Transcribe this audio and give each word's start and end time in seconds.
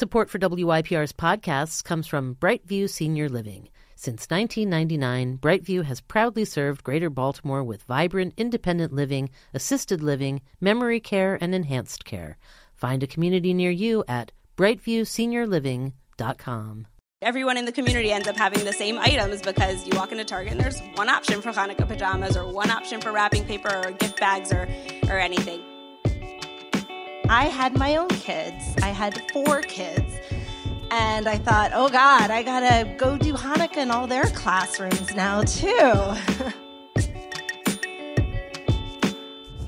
Support 0.00 0.30
for 0.30 0.38
WYPR's 0.38 1.12
podcasts 1.12 1.84
comes 1.84 2.06
from 2.06 2.36
Brightview 2.36 2.88
Senior 2.88 3.28
Living. 3.28 3.68
Since 3.96 4.30
1999, 4.30 5.36
Brightview 5.36 5.84
has 5.84 6.00
proudly 6.00 6.46
served 6.46 6.82
Greater 6.82 7.10
Baltimore 7.10 7.62
with 7.62 7.82
vibrant 7.82 8.32
independent 8.38 8.94
living, 8.94 9.28
assisted 9.52 10.02
living, 10.02 10.40
memory 10.58 11.00
care, 11.00 11.36
and 11.38 11.54
enhanced 11.54 12.06
care. 12.06 12.38
Find 12.72 13.02
a 13.02 13.06
community 13.06 13.52
near 13.52 13.70
you 13.70 14.02
at 14.08 14.32
brightviewseniorliving.com. 14.56 16.86
Everyone 17.20 17.58
in 17.58 17.66
the 17.66 17.72
community 17.72 18.10
ends 18.10 18.26
up 18.26 18.38
having 18.38 18.64
the 18.64 18.72
same 18.72 18.98
items 18.98 19.42
because 19.42 19.86
you 19.86 19.94
walk 19.98 20.12
into 20.12 20.24
Target 20.24 20.52
and 20.52 20.60
there's 20.62 20.80
one 20.94 21.10
option 21.10 21.42
for 21.42 21.52
Hanukkah 21.52 21.86
pajamas 21.86 22.38
or 22.38 22.50
one 22.50 22.70
option 22.70 23.02
for 23.02 23.12
wrapping 23.12 23.44
paper 23.44 23.82
or 23.84 23.90
gift 23.90 24.18
bags 24.18 24.50
or, 24.50 24.66
or 25.10 25.18
anything. 25.18 25.60
I 27.32 27.44
had 27.44 27.78
my 27.78 27.94
own 27.94 28.08
kids. 28.08 28.74
I 28.82 28.88
had 28.88 29.30
four 29.30 29.62
kids. 29.62 30.16
And 30.90 31.28
I 31.28 31.38
thought, 31.38 31.70
oh 31.72 31.88
God, 31.88 32.28
I 32.28 32.42
gotta 32.42 32.92
go 32.96 33.16
do 33.16 33.34
Hanukkah 33.34 33.76
in 33.76 33.92
all 33.92 34.08
their 34.08 34.24
classrooms 34.24 35.14
now, 35.14 35.42
too. 35.42 36.14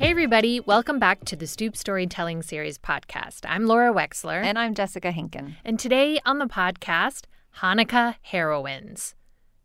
Hey, 0.00 0.10
everybody, 0.10 0.58
welcome 0.58 0.98
back 0.98 1.24
to 1.26 1.36
the 1.36 1.46
Stoop 1.46 1.76
Storytelling 1.76 2.42
Series 2.42 2.76
podcast. 2.76 3.46
I'm 3.48 3.66
Laura 3.66 3.94
Wexler. 3.94 4.42
And 4.42 4.58
I'm 4.58 4.74
Jessica 4.74 5.12
Henkin. 5.12 5.54
And 5.64 5.78
today 5.78 6.18
on 6.26 6.38
the 6.38 6.46
podcast, 6.46 7.26
Hanukkah 7.58 8.16
heroines. 8.22 9.14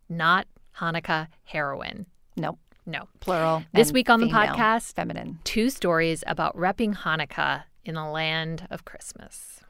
Not 0.08 0.46
Hanukkah 0.78 1.30
heroine. 1.46 2.06
Nope. 2.36 2.60
No. 2.86 3.10
Plural. 3.20 3.64
This 3.74 3.92
week 3.92 4.12
on 4.12 4.22
the 4.22 4.28
podcast, 4.28 4.94
feminine. 4.94 5.40
two 5.44 5.72
stories 5.72 6.24
about 6.28 6.56
repping 6.56 6.96
Hanukkah 6.96 7.64
in 7.88 7.96
the 7.96 8.06
land 8.06 8.68
of 8.70 8.86
Christmas. 8.86 9.62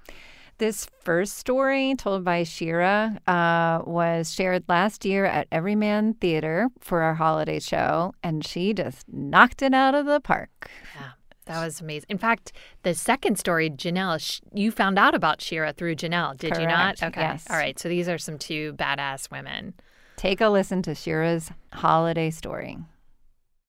This 0.60 0.88
first 1.04 1.38
story, 1.38 1.94
told 1.96 2.24
by 2.24 2.42
Shira, 2.42 3.20
uh, 3.28 3.84
was 3.86 4.34
shared 4.34 4.64
last 4.68 5.06
year 5.06 5.26
at 5.26 5.48
Everyman 5.52 6.16
Theater 6.16 6.70
for 6.80 7.02
our 7.04 7.14
holiday 7.14 7.60
show, 7.60 8.14
and 8.24 8.46
she 8.46 8.74
just 8.74 9.08
knocked 9.08 9.62
it 9.62 9.76
out 9.76 9.94
of 9.94 10.08
the 10.08 10.20
park. 10.20 10.72
Yeah. 10.96 11.12
That 11.46 11.64
was 11.64 11.80
amazing. 11.80 12.08
In 12.10 12.18
fact, 12.18 12.52
the 12.84 12.94
second 12.94 13.38
story, 13.38 13.70
Janelle, 13.70 14.20
sh- 14.20 14.42
you 14.52 14.72
found 14.72 14.98
out 15.00 15.16
about 15.16 15.42
Shira 15.42 15.74
through 15.74 15.96
Janelle, 15.96 16.36
did 16.36 16.58
you 16.58 16.68
not? 16.68 17.02
Okay. 17.02 17.22
yes. 17.22 17.46
All 17.50 17.56
right. 17.56 17.78
So 17.80 17.88
these 17.88 18.10
are 18.10 18.18
some 18.18 18.38
two 18.38 18.74
badass 18.74 19.32
women. 19.32 19.74
Take 20.18 20.42
a 20.42 20.50
listen 20.50 20.82
to 20.82 20.96
Shira's 20.96 21.52
holiday 21.72 22.32
story. 22.32 22.78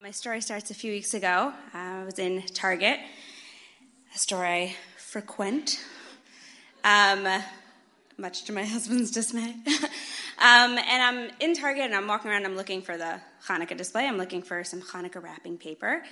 My 0.03 0.11
story 0.11 0.41
starts 0.41 0.70
a 0.70 0.75
few 0.75 0.92
weeks 0.92 1.12
ago. 1.12 1.53
I 1.75 2.03
was 2.05 2.19
in 2.19 2.42
Target, 2.55 2.98
a 4.14 4.19
store 4.19 4.45
I 4.45 4.75
frequent, 4.97 5.81
um, 6.84 7.27
much 8.17 8.45
to 8.45 8.53
my 8.53 8.64
husband's 8.64 9.11
dismay. 9.11 9.55
um, 10.39 10.78
and 10.78 11.03
I'm 11.03 11.31
in 11.41 11.55
Target 11.55 11.84
and 11.84 11.95
I'm 11.95 12.06
walking 12.06 12.31
around. 12.31 12.45
I'm 12.45 12.56
looking 12.56 12.83
for 12.83 12.97
the 12.97 13.20
Hanukkah 13.47 13.77
display. 13.77 14.06
I'm 14.06 14.19
looking 14.19 14.42
for 14.42 14.64
some 14.64 14.81
Hanukkah 14.81 15.23
wrapping 15.23 15.59
paper, 15.59 16.03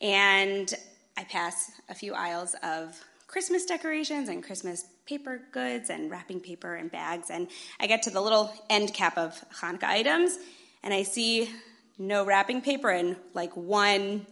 and 0.00 0.72
I 1.16 1.24
pass 1.24 1.70
a 1.88 1.94
few 1.94 2.14
aisles 2.14 2.54
of 2.62 2.98
Christmas 3.26 3.64
decorations 3.64 4.28
and 4.28 4.42
Christmas 4.42 4.84
paper 5.06 5.40
goods 5.52 5.90
and 5.90 6.10
wrapping 6.10 6.40
paper 6.40 6.74
and 6.74 6.90
bags. 6.90 7.30
And 7.30 7.48
I 7.78 7.86
get 7.86 8.02
to 8.02 8.10
the 8.10 8.20
little 8.20 8.52
end 8.68 8.94
cap 8.94 9.18
of 9.18 9.42
Hanukkah 9.60 9.84
items, 9.84 10.38
and 10.82 10.94
I 10.94 11.02
see 11.02 11.50
no 11.98 12.24
wrapping 12.24 12.62
paper 12.62 12.90
and 12.90 13.16
like 13.34 13.56
one 13.56 14.26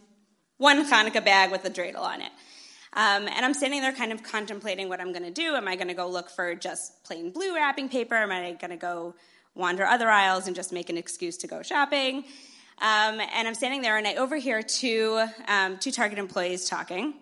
one 0.56 0.84
Hanukkah 0.84 1.24
bag 1.24 1.52
with 1.52 1.64
a 1.64 1.70
dreidel 1.70 2.00
on 2.00 2.20
it. 2.20 2.32
Um, 2.94 3.28
and 3.28 3.44
I'm 3.44 3.54
standing 3.54 3.80
there 3.80 3.92
kind 3.92 4.12
of 4.12 4.22
contemplating 4.22 4.88
what 4.88 5.00
I'm 5.00 5.12
going 5.12 5.24
to 5.24 5.30
do. 5.30 5.54
Am 5.54 5.68
I 5.68 5.76
going 5.76 5.88
to 5.88 5.94
go 5.94 6.08
look 6.08 6.30
for 6.30 6.54
just 6.54 7.04
plain 7.04 7.30
blue 7.30 7.54
wrapping 7.54 7.88
paper? 7.88 8.14
Am 8.14 8.30
I 8.30 8.52
going 8.52 8.70
to 8.70 8.76
go 8.76 9.14
wander 9.54 9.84
other 9.84 10.08
aisles 10.08 10.46
and 10.46 10.56
just 10.56 10.72
make 10.72 10.88
an 10.88 10.96
excuse 10.96 11.36
to 11.38 11.46
go 11.46 11.62
shopping? 11.62 12.24
Um, 12.80 13.20
and 13.20 13.48
I'm 13.48 13.54
standing 13.54 13.82
there 13.82 13.96
and 13.98 14.06
I 14.06 14.14
overhear 14.14 14.62
two, 14.62 15.24
um, 15.48 15.78
two 15.78 15.90
Target 15.90 16.18
employees 16.18 16.68
talking. 16.68 17.14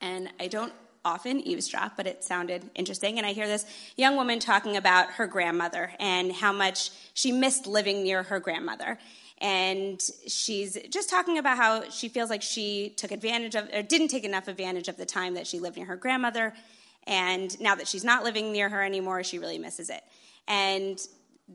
And 0.00 0.28
I 0.38 0.46
don't 0.46 0.72
often 1.04 1.40
eavesdrop, 1.40 1.96
but 1.96 2.06
it 2.06 2.24
sounded 2.24 2.68
interesting. 2.74 3.18
And 3.18 3.26
I 3.26 3.32
hear 3.32 3.46
this 3.46 3.64
young 3.96 4.16
woman 4.16 4.40
talking 4.40 4.76
about 4.76 5.12
her 5.12 5.26
grandmother 5.26 5.92
and 6.00 6.32
how 6.32 6.52
much 6.52 6.90
she 7.14 7.30
missed 7.30 7.66
living 7.66 8.02
near 8.02 8.24
her 8.24 8.40
grandmother 8.40 8.98
and 9.38 10.00
she's 10.26 10.78
just 10.90 11.10
talking 11.10 11.38
about 11.38 11.56
how 11.56 11.88
she 11.90 12.08
feels 12.08 12.30
like 12.30 12.42
she 12.42 12.94
took 12.96 13.12
advantage 13.12 13.54
of 13.54 13.68
or 13.72 13.82
didn't 13.82 14.08
take 14.08 14.24
enough 14.24 14.48
advantage 14.48 14.88
of 14.88 14.96
the 14.96 15.06
time 15.06 15.34
that 15.34 15.46
she 15.46 15.58
lived 15.58 15.76
near 15.76 15.86
her 15.86 15.96
grandmother. 15.96 16.54
And 17.06 17.58
now 17.60 17.74
that 17.74 17.86
she's 17.86 18.04
not 18.04 18.24
living 18.24 18.52
near 18.52 18.68
her 18.68 18.82
anymore 18.82 19.22
she 19.24 19.38
really 19.38 19.58
misses 19.58 19.90
it. 19.90 20.02
And 20.48 20.98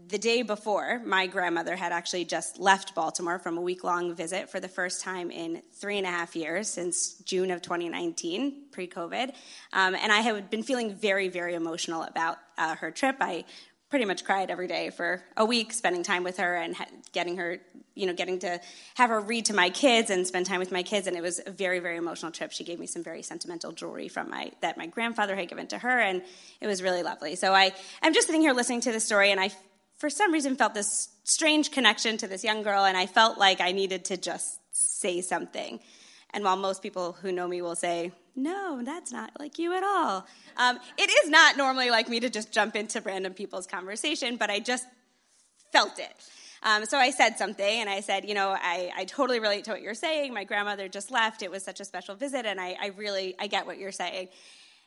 the 0.08 0.18
day 0.18 0.42
before 0.42 1.02
my 1.06 1.28
grandmother 1.28 1.76
had 1.76 1.92
actually 1.92 2.24
just 2.24 2.58
left 2.60 2.96
baltimore 2.96 3.40
from 3.40 3.58
a 3.58 3.62
week-long 3.62 4.16
visit 4.16 4.50
for 4.50 4.62
the 4.62 4.70
first 4.70 5.04
time 5.04 5.30
in 5.32 5.62
three 5.74 5.98
and 5.98 6.08
a 6.08 6.10
half 6.10 6.34
years 6.34 6.70
since 6.70 7.16
june 7.26 7.52
of 7.52 7.62
2019 7.62 8.68
pre-covid. 8.72 9.34
Um, 9.74 9.96
and 9.96 10.12
i 10.12 10.22
had 10.22 10.50
been 10.50 10.64
feeling 10.64 10.96
very 10.96 11.28
very 11.28 11.56
emotional 11.56 12.04
about 12.04 12.38
uh, 12.62 12.76
her 12.76 12.92
trip. 12.92 13.18
I 13.20 13.44
pretty 13.92 14.06
much 14.06 14.24
cried 14.24 14.50
every 14.50 14.68
day 14.68 14.90
for 14.90 15.22
a 15.38 15.46
week 15.46 15.74
spending 15.74 16.02
time 16.02 16.24
with 16.24 16.38
her 16.38 16.56
and 16.56 16.76
getting 17.12 17.38
her 17.38 17.60
you 17.94 18.08
know 18.08 18.14
getting 18.14 18.40
to 18.40 18.60
have 18.96 19.10
her 19.10 19.20
read 19.20 19.46
to 19.46 19.54
my 19.54 19.70
kids 19.70 20.10
and 20.10 20.26
spend 20.26 20.46
time 20.46 20.60
with 20.60 20.72
my 20.72 20.82
kids. 20.82 21.08
And 21.08 21.16
it 21.16 21.22
was 21.22 21.42
a 21.46 21.52
very 21.52 21.80
very 21.80 21.98
emotional 21.98 22.32
trip. 22.32 22.52
She 22.54 22.64
gave 22.64 22.80
me 22.80 22.88
some 22.88 23.04
very 23.04 23.22
sentimental 23.22 23.74
jewelry 23.74 24.08
from 24.08 24.30
my 24.30 24.52
that 24.62 24.78
my 24.78 24.88
grandfather 24.88 25.36
had 25.36 25.50
given 25.50 25.68
to 25.68 25.78
her 25.78 26.00
and 26.00 26.24
it 26.62 26.68
was 26.68 26.82
really 26.82 27.04
lovely. 27.04 27.36
So 27.36 27.54
i 27.54 27.74
i'm 28.02 28.14
just 28.14 28.28
sitting 28.28 28.42
here 28.42 28.54
listening 28.54 28.82
to 28.82 28.92
the 28.92 29.00
story 29.00 29.30
and 29.30 29.40
i 29.40 29.52
for 29.98 30.10
some 30.10 30.32
reason 30.32 30.56
felt 30.56 30.74
this 30.74 31.10
strange 31.26 31.70
connection 31.70 32.18
to 32.18 32.28
this 32.28 32.44
young 32.44 32.64
girl 32.64 32.86
and 32.86 32.98
i 32.98 33.06
felt 33.06 33.38
like 33.38 33.62
i 33.62 33.72
needed 33.72 34.06
to 34.06 34.18
just 34.18 34.60
say 34.72 35.22
something. 35.22 35.80
And 36.34 36.46
while 36.46 36.56
most 36.56 36.82
people 36.82 37.12
who 37.22 37.34
know 37.34 37.48
me 37.48 37.62
will 37.62 37.76
say 37.76 38.14
no, 38.36 38.82
that's 38.84 39.12
not 39.12 39.32
like 39.40 39.60
you 39.60 39.74
at 39.74 39.84
all. 39.84 40.26
Um, 40.58 40.80
it 40.98 41.10
is 41.10 41.30
not 41.30 41.58
normally 41.58 41.90
like 41.90 42.10
me 42.10 42.20
to 42.20 42.30
just 42.30 42.52
jump 42.52 42.76
into 42.76 43.02
random 43.02 43.34
people's 43.34 43.68
conversation, 43.68 44.38
but 44.38 44.50
I 44.50 44.60
just 44.60 44.86
felt 45.72 46.00
it. 46.00 46.14
Um, 46.64 46.86
so 46.86 46.98
I 46.98 47.10
said 47.10 47.38
something, 47.38 47.66
and 47.82 47.90
I 47.90 48.02
said, 48.02 48.28
you 48.28 48.36
know, 48.36 48.50
I, 48.50 48.92
I 48.96 49.06
totally 49.06 49.40
relate 49.40 49.64
to 49.66 49.72
what 49.72 49.82
you're 49.82 49.96
saying. 49.96 50.34
My 50.34 50.44
grandmother 50.44 50.88
just 50.88 51.10
left. 51.10 51.42
It 51.42 51.50
was 51.50 51.64
such 51.64 51.80
a 51.80 51.86
special 51.86 52.16
visit, 52.16 52.46
and 52.46 52.62
I, 52.62 52.78
I 52.80 52.88
really, 52.98 53.36
I 53.40 53.48
get 53.48 53.66
what 53.66 53.80
you're 53.80 53.92
saying. 53.92 54.30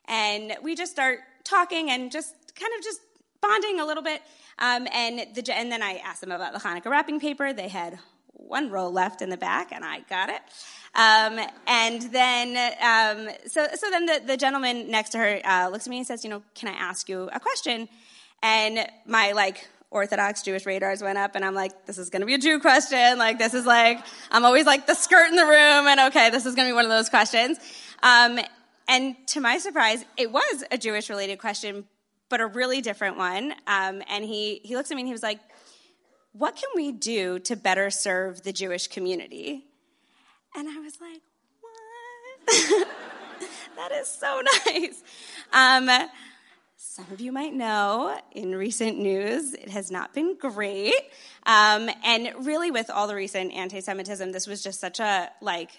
And 0.06 0.56
we 0.62 0.76
just 0.76 0.92
start 0.92 1.18
talking 1.42 1.90
and 1.90 2.12
just 2.12 2.32
kind 2.54 2.70
of 2.78 2.84
just 2.84 3.00
bonding 3.40 3.80
a 3.80 3.86
little 3.86 4.02
bit. 4.04 4.22
Um, 4.58 4.86
and, 4.92 5.34
the, 5.34 5.52
and 5.56 5.72
then 5.72 5.82
I 5.82 5.94
asked 6.04 6.20
them 6.20 6.30
about 6.30 6.52
the 6.52 6.60
Hanukkah 6.60 6.90
wrapping 6.90 7.18
paper. 7.18 7.52
They 7.52 7.68
had 7.68 7.98
one 8.28 8.70
roll 8.70 8.92
left 8.92 9.20
in 9.20 9.30
the 9.30 9.36
back, 9.36 9.72
and 9.72 9.84
I 9.84 10.00
got 10.08 10.28
it. 10.28 10.42
Um, 10.94 11.40
and 11.66 12.02
then, 12.02 12.56
um, 12.80 13.28
so, 13.46 13.66
so 13.74 13.90
then 13.90 14.06
the, 14.06 14.22
the 14.26 14.36
gentleman 14.36 14.90
next 14.90 15.10
to 15.10 15.18
her 15.18 15.40
uh, 15.44 15.68
looks 15.68 15.86
at 15.86 15.90
me 15.90 15.98
and 15.98 16.06
says, 16.06 16.22
you 16.22 16.30
know, 16.30 16.42
can 16.54 16.68
I 16.68 16.76
ask 16.76 17.08
you 17.08 17.28
a 17.32 17.40
question? 17.40 17.88
And 18.42 18.86
my, 19.06 19.32
like, 19.32 19.68
Orthodox 19.90 20.42
Jewish 20.42 20.66
radars 20.66 21.02
went 21.02 21.18
up, 21.18 21.36
and 21.36 21.44
I'm 21.44 21.54
like, 21.54 21.86
this 21.86 21.98
is 21.98 22.10
to 22.10 22.26
be 22.26 22.34
a 22.34 22.38
Jew 22.38 22.58
question. 22.60 23.16
Like, 23.16 23.38
this 23.38 23.54
is 23.54 23.64
like, 23.64 24.04
I'm 24.30 24.44
always 24.44 24.66
like 24.66 24.86
the 24.86 24.94
skirt 24.94 25.28
in 25.28 25.36
the 25.36 25.44
room, 25.44 25.86
and 25.86 26.00
okay, 26.08 26.30
this 26.30 26.46
is 26.46 26.54
to 26.56 26.62
be 26.70 26.72
one 26.72 26.84
of 26.84 26.90
those 26.90 27.08
questions. 27.08 27.58
Um, 28.02 28.38
and 28.88 29.16
to 29.28 29.40
my 29.40 29.58
surprise, 29.58 30.04
it 30.16 30.30
was 30.30 30.64
a 30.70 30.78
Jewish 30.78 31.08
related 31.08 31.38
question, 31.38 31.84
but 32.28 32.40
a 32.40 32.46
really 32.46 32.80
different 32.80 33.16
one. 33.16 33.52
Um, 33.66 34.02
and 34.08 34.24
he, 34.24 34.60
he 34.64 34.76
looks 34.76 34.90
at 34.90 34.94
me 34.96 35.02
and 35.02 35.08
he 35.08 35.12
was 35.12 35.22
like, 35.22 35.40
what 36.32 36.56
can 36.56 36.68
we 36.74 36.90
do 36.90 37.38
to 37.40 37.56
better 37.56 37.90
serve 37.90 38.42
the 38.42 38.52
Jewish 38.52 38.88
community? 38.88 39.64
And 40.56 40.68
I 40.68 40.78
was 40.80 41.00
like, 41.00 41.20
what? 41.60 42.88
that 43.76 43.92
is 43.92 44.08
so 44.08 44.42
nice. 44.66 45.02
Um, 45.52 45.90
some 46.76 47.06
of 47.10 47.20
you 47.20 47.32
might 47.32 47.54
know 47.54 48.16
in 48.32 48.54
recent 48.54 48.98
news, 48.98 49.52
it 49.52 49.68
has 49.70 49.90
not 49.90 50.14
been 50.14 50.36
great. 50.38 50.94
Um, 51.44 51.90
and 52.04 52.32
really, 52.46 52.70
with 52.70 52.88
all 52.88 53.08
the 53.08 53.16
recent 53.16 53.52
anti 53.52 53.80
Semitism, 53.80 54.30
this 54.32 54.46
was 54.46 54.62
just 54.62 54.80
such 54.80 55.00
a 55.00 55.30
like 55.40 55.70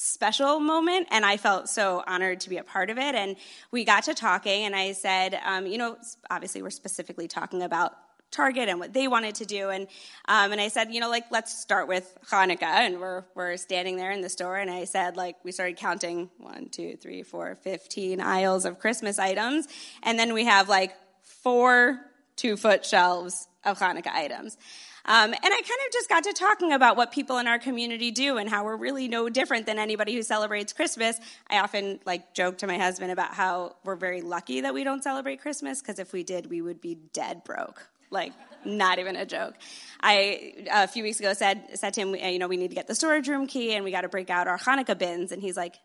special 0.00 0.60
moment 0.60 1.08
and 1.10 1.26
i 1.26 1.36
felt 1.36 1.68
so 1.68 2.04
honored 2.06 2.38
to 2.38 2.48
be 2.48 2.56
a 2.56 2.62
part 2.62 2.88
of 2.88 2.98
it 2.98 3.16
and 3.16 3.34
we 3.72 3.84
got 3.84 4.04
to 4.04 4.14
talking 4.14 4.62
and 4.62 4.76
i 4.76 4.92
said 4.92 5.36
um, 5.44 5.66
you 5.66 5.76
know 5.76 5.96
obviously 6.30 6.62
we're 6.62 6.70
specifically 6.70 7.26
talking 7.26 7.64
about 7.64 7.94
Target 8.30 8.68
and 8.68 8.78
what 8.78 8.92
they 8.92 9.08
wanted 9.08 9.36
to 9.36 9.46
do. 9.46 9.70
And 9.70 9.86
um, 10.26 10.52
and 10.52 10.60
I 10.60 10.68
said, 10.68 10.92
you 10.92 11.00
know, 11.00 11.08
like 11.08 11.24
let's 11.30 11.58
start 11.58 11.88
with 11.88 12.16
Hanukkah. 12.30 12.62
And 12.62 13.00
we're 13.00 13.24
we're 13.34 13.56
standing 13.56 13.96
there 13.96 14.10
in 14.10 14.20
the 14.20 14.28
store, 14.28 14.56
and 14.56 14.70
I 14.70 14.84
said, 14.84 15.16
like 15.16 15.36
we 15.44 15.52
started 15.52 15.76
counting 15.76 16.30
one, 16.38 16.68
two, 16.68 16.96
three, 16.96 17.22
four, 17.22 17.54
fifteen 17.56 18.20
aisles 18.20 18.64
of 18.64 18.78
Christmas 18.78 19.18
items, 19.18 19.66
and 20.02 20.18
then 20.18 20.34
we 20.34 20.44
have 20.44 20.68
like 20.68 20.94
four 21.22 22.00
two 22.36 22.56
foot 22.56 22.84
shelves 22.84 23.48
of 23.64 23.78
Hanukkah 23.78 24.12
items. 24.12 24.56
Um, 25.04 25.32
and 25.32 25.38
I 25.42 25.48
kind 25.48 25.62
of 25.62 25.92
just 25.92 26.08
got 26.10 26.24
to 26.24 26.34
talking 26.34 26.72
about 26.72 26.98
what 26.98 27.12
people 27.12 27.38
in 27.38 27.46
our 27.46 27.58
community 27.58 28.10
do 28.10 28.36
and 28.36 28.48
how 28.48 28.64
we're 28.64 28.76
really 28.76 29.08
no 29.08 29.30
different 29.30 29.64
than 29.64 29.78
anybody 29.78 30.14
who 30.14 30.22
celebrates 30.22 30.74
Christmas. 30.74 31.18
I 31.48 31.60
often 31.60 31.98
like 32.04 32.34
joke 32.34 32.58
to 32.58 32.66
my 32.66 32.76
husband 32.76 33.10
about 33.10 33.32
how 33.32 33.76
we're 33.84 33.96
very 33.96 34.20
lucky 34.20 34.60
that 34.60 34.74
we 34.74 34.84
don't 34.84 35.02
celebrate 35.02 35.40
Christmas 35.40 35.80
because 35.80 35.98
if 35.98 36.12
we 36.12 36.24
did, 36.24 36.50
we 36.50 36.60
would 36.60 36.82
be 36.82 36.94
dead 37.14 37.42
broke. 37.42 37.88
Like, 38.10 38.32
not 38.64 38.98
even 38.98 39.16
a 39.16 39.26
joke. 39.26 39.54
I 40.00 40.66
a 40.70 40.88
few 40.88 41.02
weeks 41.02 41.20
ago 41.20 41.32
said 41.32 41.62
said 41.74 41.94
to 41.94 42.00
him, 42.00 42.14
you 42.14 42.38
know, 42.38 42.48
we 42.48 42.56
need 42.56 42.68
to 42.68 42.74
get 42.74 42.86
the 42.86 42.94
storage 42.94 43.28
room 43.28 43.46
key 43.46 43.74
and 43.74 43.84
we 43.84 43.90
got 43.90 44.02
to 44.02 44.08
break 44.08 44.30
out 44.30 44.48
our 44.48 44.58
Hanukkah 44.58 44.98
bins. 44.98 45.32
And 45.32 45.42
he's 45.42 45.56
like, 45.56 45.76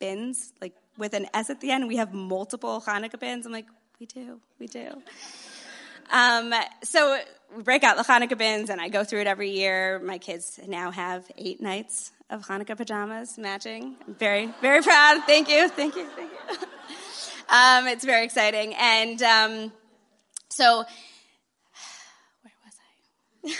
bins, 0.00 0.52
like 0.60 0.74
with 0.98 1.14
an 1.14 1.26
S 1.32 1.50
at 1.50 1.60
the 1.60 1.70
end. 1.70 1.86
We 1.86 1.96
have 1.96 2.12
multiple 2.12 2.82
Hanukkah 2.84 3.20
bins. 3.20 3.46
I'm 3.46 3.52
like, 3.52 3.66
we 4.00 4.06
do, 4.06 4.40
we 4.58 4.66
do. 4.66 5.02
Um, 6.10 6.52
so 6.82 7.20
we 7.56 7.62
break 7.62 7.84
out 7.84 7.96
the 7.96 8.02
Hanukkah 8.02 8.36
bins, 8.36 8.70
and 8.70 8.80
I 8.80 8.88
go 8.88 9.04
through 9.04 9.20
it 9.20 9.26
every 9.28 9.50
year. 9.50 10.00
My 10.00 10.18
kids 10.18 10.58
now 10.66 10.90
have 10.90 11.30
eight 11.36 11.60
nights 11.60 12.10
of 12.28 12.46
Hanukkah 12.46 12.76
pajamas 12.76 13.38
matching. 13.38 13.96
I'm 14.06 14.14
very, 14.14 14.52
very 14.60 14.82
proud. 14.82 15.22
Thank 15.24 15.48
you, 15.48 15.68
thank 15.68 15.94
you, 15.94 16.08
thank 16.16 16.30
you. 16.32 16.56
um, 17.48 17.86
it's 17.86 18.04
very 18.04 18.24
exciting, 18.24 18.74
and 18.74 19.22
um, 19.22 19.72
so? 20.48 20.84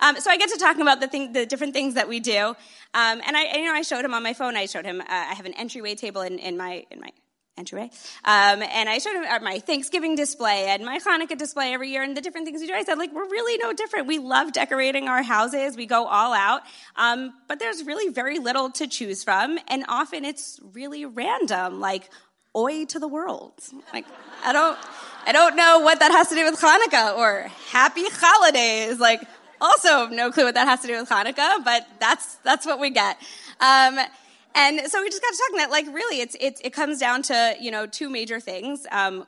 Um, 0.00 0.20
so 0.20 0.30
I 0.30 0.36
get 0.36 0.48
to 0.50 0.58
talking 0.58 0.82
about 0.82 1.00
the 1.00 1.08
thing, 1.08 1.32
the 1.32 1.44
different 1.44 1.72
things 1.72 1.94
that 1.94 2.08
we 2.08 2.20
do, 2.20 2.54
um, 2.94 3.20
and 3.26 3.36
I, 3.36 3.56
you 3.56 3.64
know, 3.64 3.74
I 3.74 3.82
showed 3.82 4.04
him 4.04 4.14
on 4.14 4.22
my 4.22 4.32
phone. 4.32 4.56
I 4.56 4.66
showed 4.66 4.84
him 4.84 5.00
uh, 5.00 5.04
I 5.08 5.34
have 5.34 5.44
an 5.44 5.54
entryway 5.54 5.96
table 5.96 6.20
in, 6.22 6.38
in 6.38 6.56
my 6.56 6.86
in 6.90 7.00
my 7.00 7.10
entryway. 7.58 7.90
Um, 8.24 8.62
and 8.62 8.88
I 8.88 8.98
showed 8.98 9.14
him 9.14 9.24
uh, 9.28 9.40
my 9.40 9.58
Thanksgiving 9.58 10.14
display 10.14 10.66
and 10.68 10.84
my 10.84 10.98
Hanukkah 10.98 11.36
display 11.36 11.74
every 11.74 11.90
year 11.90 12.02
and 12.02 12.16
the 12.16 12.20
different 12.20 12.46
things 12.46 12.60
we 12.60 12.68
do. 12.68 12.72
I 12.72 12.84
said, 12.84 12.98
like, 12.98 13.12
we're 13.12 13.28
really 13.28 13.58
no 13.58 13.72
different. 13.72 14.06
We 14.06 14.18
love 14.18 14.52
decorating 14.52 15.08
our 15.08 15.22
houses. 15.22 15.76
We 15.76 15.86
go 15.86 16.06
all 16.06 16.32
out. 16.32 16.62
Um, 16.94 17.34
but 17.48 17.58
there's 17.58 17.84
really 17.84 18.12
very 18.12 18.38
little 18.38 18.70
to 18.72 18.86
choose 18.86 19.24
from. 19.24 19.58
And 19.66 19.84
often 19.88 20.24
it's 20.24 20.60
really 20.72 21.04
random, 21.04 21.80
like, 21.80 22.08
oi 22.56 22.84
to 22.86 22.98
the 22.98 23.08
world. 23.08 23.54
Like, 23.92 24.06
I 24.44 24.52
don't, 24.52 24.78
I 25.26 25.32
don't 25.32 25.56
know 25.56 25.80
what 25.80 26.00
that 26.00 26.10
has 26.10 26.28
to 26.28 26.34
do 26.34 26.44
with 26.44 26.58
Hanukkah 26.60 27.16
or 27.16 27.50
happy 27.70 28.04
holidays. 28.10 28.98
Like, 28.98 29.22
also 29.60 30.06
no 30.08 30.30
clue 30.30 30.44
what 30.44 30.54
that 30.54 30.66
has 30.66 30.80
to 30.80 30.86
do 30.86 30.98
with 30.98 31.08
Hanukkah, 31.08 31.64
but 31.64 31.86
that's, 32.00 32.36
that's 32.36 32.64
what 32.64 32.80
we 32.80 32.90
get. 32.90 33.18
Um, 33.60 33.98
and 34.54 34.80
so 34.90 35.02
we 35.02 35.08
just 35.10 35.22
got 35.22 35.32
to 35.32 35.38
talking 35.38 35.58
that, 35.58 35.70
like, 35.70 35.86
really, 35.86 36.20
it's, 36.20 36.36
it, 36.40 36.60
it 36.64 36.72
comes 36.72 36.98
down 36.98 37.22
to, 37.22 37.56
you 37.60 37.70
know, 37.70 37.86
two 37.86 38.08
major 38.08 38.40
things. 38.40 38.86
Um, 38.90 39.26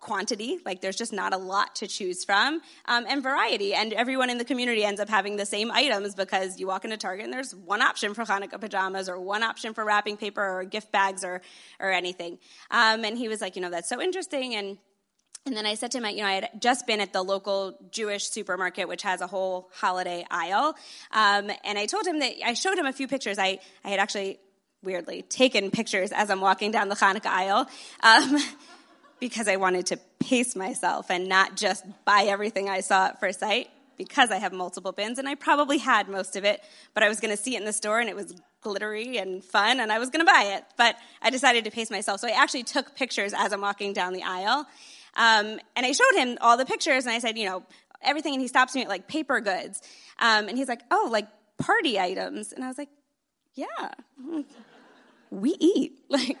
quantity, 0.00 0.58
like 0.66 0.80
there's 0.80 0.96
just 0.96 1.12
not 1.12 1.32
a 1.32 1.36
lot 1.36 1.76
to 1.76 1.86
choose 1.86 2.24
from, 2.24 2.60
um, 2.86 3.06
and 3.08 3.22
variety. 3.22 3.74
And 3.74 3.92
everyone 3.92 4.28
in 4.28 4.38
the 4.38 4.44
community 4.44 4.84
ends 4.84 5.00
up 5.00 5.08
having 5.08 5.36
the 5.36 5.46
same 5.46 5.70
items 5.70 6.14
because 6.14 6.58
you 6.58 6.66
walk 6.66 6.84
into 6.84 6.96
Target 6.96 7.24
and 7.24 7.32
there's 7.32 7.54
one 7.54 7.80
option 7.80 8.12
for 8.12 8.24
Hanukkah 8.24 8.60
pajamas 8.60 9.08
or 9.08 9.20
one 9.20 9.42
option 9.42 9.72
for 9.72 9.84
wrapping 9.84 10.16
paper 10.16 10.42
or 10.42 10.64
gift 10.64 10.90
bags 10.90 11.24
or, 11.24 11.42
or 11.78 11.92
anything. 11.92 12.38
Um, 12.70 13.04
and 13.04 13.16
he 13.16 13.28
was 13.28 13.40
like, 13.40 13.54
you 13.54 13.62
know, 13.62 13.70
that's 13.70 13.88
so 13.88 14.00
interesting. 14.00 14.54
And 14.56 14.78
and 15.44 15.56
then 15.56 15.66
I 15.66 15.74
said 15.74 15.90
to 15.92 15.98
him, 15.98 16.06
you 16.06 16.22
know, 16.22 16.28
I 16.28 16.34
had 16.34 16.50
just 16.60 16.86
been 16.86 17.00
at 17.00 17.12
the 17.12 17.22
local 17.22 17.76
Jewish 17.90 18.28
supermarket, 18.28 18.86
which 18.86 19.02
has 19.02 19.20
a 19.20 19.26
whole 19.26 19.70
holiday 19.74 20.24
aisle. 20.30 20.76
Um, 21.10 21.50
and 21.64 21.78
I 21.78 21.86
told 21.86 22.06
him 22.06 22.20
that 22.20 22.32
I 22.44 22.54
showed 22.54 22.78
him 22.78 22.86
a 22.86 22.92
few 22.92 23.08
pictures. 23.08 23.38
I, 23.38 23.58
I 23.84 23.90
had 23.90 23.98
actually, 23.98 24.38
weirdly, 24.84 25.22
taken 25.22 25.72
pictures 25.72 26.12
as 26.12 26.30
I'm 26.30 26.40
walking 26.40 26.70
down 26.70 26.88
the 26.88 26.94
Hanukkah 26.94 27.26
aisle 27.26 27.66
um, 28.04 28.38
because 29.20 29.48
I 29.48 29.56
wanted 29.56 29.86
to 29.86 29.98
pace 30.20 30.54
myself 30.54 31.10
and 31.10 31.28
not 31.28 31.56
just 31.56 31.84
buy 32.04 32.26
everything 32.28 32.68
I 32.68 32.80
saw 32.80 33.06
at 33.06 33.18
first 33.18 33.40
sight 33.40 33.68
because 33.98 34.30
I 34.30 34.36
have 34.36 34.52
multiple 34.52 34.92
bins. 34.92 35.18
And 35.18 35.28
I 35.28 35.34
probably 35.34 35.78
had 35.78 36.08
most 36.08 36.36
of 36.36 36.44
it, 36.44 36.60
but 36.94 37.02
I 37.02 37.08
was 37.08 37.18
going 37.18 37.36
to 37.36 37.42
see 37.42 37.56
it 37.56 37.58
in 37.58 37.66
the 37.66 37.72
store 37.72 37.98
and 37.98 38.08
it 38.08 38.14
was 38.14 38.32
glittery 38.60 39.16
and 39.18 39.42
fun 39.42 39.80
and 39.80 39.90
I 39.90 39.98
was 39.98 40.08
going 40.10 40.24
to 40.24 40.32
buy 40.32 40.54
it. 40.56 40.64
But 40.76 40.94
I 41.20 41.30
decided 41.30 41.64
to 41.64 41.72
pace 41.72 41.90
myself. 41.90 42.20
So 42.20 42.28
I 42.28 42.30
actually 42.30 42.62
took 42.62 42.94
pictures 42.94 43.34
as 43.36 43.52
I'm 43.52 43.60
walking 43.60 43.92
down 43.92 44.12
the 44.12 44.22
aisle. 44.22 44.66
Um, 45.16 45.58
and 45.76 45.86
I 45.86 45.92
showed 45.92 46.14
him 46.16 46.38
all 46.40 46.56
the 46.56 46.64
pictures, 46.66 47.04
and 47.04 47.14
I 47.14 47.18
said, 47.18 47.36
you 47.36 47.46
know, 47.46 47.64
everything. 48.02 48.34
And 48.34 48.40
he 48.40 48.48
stops 48.48 48.74
me 48.74 48.82
at 48.82 48.88
like 48.88 49.08
paper 49.08 49.40
goods, 49.40 49.82
um, 50.18 50.48
and 50.48 50.56
he's 50.56 50.68
like, 50.68 50.82
oh, 50.90 51.08
like 51.10 51.28
party 51.58 51.98
items. 51.98 52.52
And 52.52 52.64
I 52.64 52.68
was 52.68 52.78
like, 52.78 52.90
yeah, 53.54 53.92
we 55.30 55.56
eat. 55.58 55.98
Like, 56.08 56.36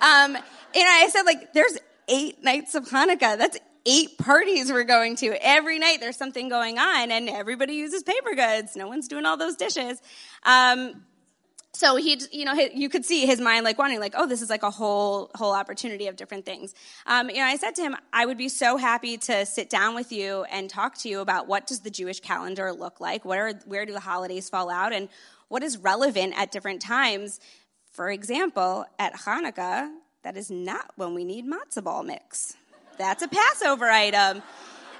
um, 0.00 0.34
and 0.34 0.44
I 0.74 1.08
said, 1.12 1.22
like, 1.24 1.52
there's 1.52 1.76
eight 2.08 2.42
nights 2.42 2.74
of 2.74 2.88
Hanukkah. 2.88 3.36
That's 3.36 3.58
eight 3.84 4.16
parties 4.16 4.72
we're 4.72 4.84
going 4.84 5.16
to. 5.16 5.36
Every 5.46 5.78
night 5.78 5.98
there's 6.00 6.16
something 6.16 6.48
going 6.48 6.78
on, 6.78 7.10
and 7.10 7.28
everybody 7.28 7.74
uses 7.74 8.02
paper 8.02 8.34
goods. 8.34 8.76
No 8.76 8.88
one's 8.88 9.08
doing 9.08 9.26
all 9.26 9.36
those 9.36 9.56
dishes. 9.56 10.00
Um, 10.44 11.04
so 11.72 11.96
he 11.96 12.20
you 12.32 12.44
know 12.44 12.52
you 12.52 12.88
could 12.88 13.04
see 13.04 13.26
his 13.26 13.40
mind 13.40 13.64
like 13.64 13.78
wondering 13.78 14.00
like 14.00 14.14
oh 14.16 14.26
this 14.26 14.42
is 14.42 14.50
like 14.50 14.62
a 14.62 14.70
whole 14.70 15.30
whole 15.34 15.52
opportunity 15.52 16.08
of 16.08 16.16
different 16.16 16.44
things. 16.44 16.74
Um, 17.06 17.30
you 17.30 17.36
know 17.36 17.44
i 17.44 17.56
said 17.56 17.74
to 17.76 17.82
him 17.82 17.96
i 18.12 18.26
would 18.26 18.38
be 18.38 18.48
so 18.48 18.76
happy 18.76 19.16
to 19.18 19.46
sit 19.46 19.70
down 19.70 19.94
with 19.94 20.12
you 20.12 20.44
and 20.44 20.68
talk 20.68 20.98
to 20.98 21.08
you 21.08 21.20
about 21.20 21.46
what 21.46 21.66
does 21.66 21.80
the 21.80 21.90
jewish 21.90 22.20
calendar 22.20 22.72
look 22.72 23.00
like? 23.00 23.24
Where 23.24 23.54
where 23.66 23.86
do 23.86 23.92
the 23.92 24.00
holidays 24.00 24.48
fall 24.48 24.68
out? 24.70 24.92
And 24.92 25.08
what 25.48 25.62
is 25.62 25.78
relevant 25.78 26.34
at 26.36 26.50
different 26.50 26.82
times? 26.82 27.40
For 27.92 28.10
example 28.10 28.84
at 28.98 29.14
hanukkah 29.14 29.90
that 30.22 30.36
is 30.36 30.50
not 30.50 30.90
when 30.96 31.14
we 31.14 31.24
need 31.24 31.46
matzo 31.46 31.82
ball 31.82 32.02
mix. 32.02 32.56
That's 32.98 33.22
a 33.22 33.28
passover 33.28 33.88
item. 33.88 34.42